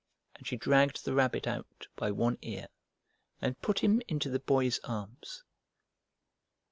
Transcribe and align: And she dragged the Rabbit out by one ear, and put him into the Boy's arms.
And 0.33 0.47
she 0.47 0.57
dragged 0.57 1.05
the 1.05 1.13
Rabbit 1.13 1.45
out 1.45 1.85
by 1.95 2.09
one 2.09 2.39
ear, 2.41 2.69
and 3.39 3.61
put 3.61 3.83
him 3.83 4.01
into 4.07 4.31
the 4.31 4.39
Boy's 4.39 4.79
arms. 4.83 5.43